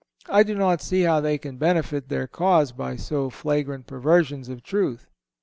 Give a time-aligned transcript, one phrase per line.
[0.27, 4.63] I do not see how they can benefit their cause by so flagrant perversions of
[4.63, 5.11] truth.